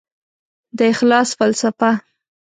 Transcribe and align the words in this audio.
د 0.77 0.79
اخلاص 0.93 1.29
فلسفه 1.39 1.91